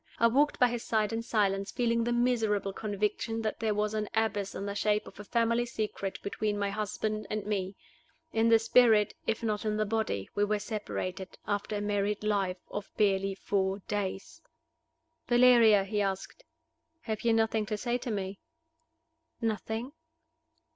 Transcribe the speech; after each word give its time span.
I 0.17 0.25
walked 0.25 0.57
by 0.57 0.67
his 0.69 0.83
side 0.83 1.13
in 1.13 1.21
silence, 1.21 1.69
feeling 1.69 2.03
the 2.03 2.11
miserable 2.11 2.73
conviction 2.73 3.43
that 3.43 3.59
there 3.59 3.75
was 3.75 3.93
an 3.93 4.09
abyss 4.15 4.55
in 4.55 4.65
the 4.65 4.73
shape 4.73 5.05
of 5.05 5.19
a 5.19 5.23
family 5.23 5.63
secret 5.67 6.19
between 6.23 6.57
my 6.57 6.71
husband 6.71 7.27
and 7.29 7.45
me. 7.45 7.75
In 8.33 8.49
the 8.49 8.57
spirit, 8.57 9.13
if 9.27 9.43
not 9.43 9.63
in 9.63 9.77
the 9.77 9.85
body, 9.85 10.27
we 10.33 10.43
were 10.43 10.57
separated, 10.57 11.37
after 11.45 11.75
a 11.75 11.81
married 11.81 12.23
life 12.23 12.57
of 12.71 12.89
barely 12.97 13.35
four 13.35 13.77
days. 13.87 14.41
"Valeria," 15.27 15.83
he 15.83 16.01
asked, 16.01 16.43
"have 17.01 17.21
you 17.21 17.31
nothing 17.31 17.67
to 17.67 17.77
say 17.77 17.99
to 17.99 18.09
me?" 18.09 18.39
"Nothing." 19.39 19.91